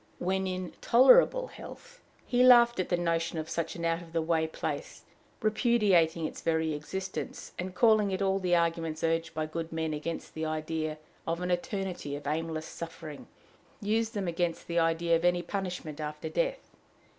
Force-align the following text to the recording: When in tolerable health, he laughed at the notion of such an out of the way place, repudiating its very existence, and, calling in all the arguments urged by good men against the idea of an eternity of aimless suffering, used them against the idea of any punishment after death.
When 0.17 0.47
in 0.47 0.73
tolerable 0.81 1.45
health, 1.45 2.01
he 2.25 2.41
laughed 2.41 2.79
at 2.79 2.89
the 2.89 2.97
notion 2.97 3.37
of 3.37 3.47
such 3.47 3.75
an 3.75 3.85
out 3.85 4.01
of 4.01 4.13
the 4.13 4.21
way 4.23 4.47
place, 4.47 5.03
repudiating 5.43 6.25
its 6.25 6.41
very 6.41 6.73
existence, 6.73 7.51
and, 7.59 7.75
calling 7.75 8.09
in 8.09 8.19
all 8.19 8.39
the 8.39 8.55
arguments 8.55 9.03
urged 9.03 9.35
by 9.35 9.45
good 9.45 9.71
men 9.71 9.93
against 9.93 10.33
the 10.33 10.43
idea 10.47 10.97
of 11.27 11.39
an 11.39 11.51
eternity 11.51 12.15
of 12.15 12.25
aimless 12.25 12.65
suffering, 12.65 13.27
used 13.79 14.15
them 14.15 14.27
against 14.27 14.65
the 14.65 14.79
idea 14.79 15.15
of 15.15 15.23
any 15.23 15.43
punishment 15.43 16.01
after 16.01 16.29
death. 16.29 16.71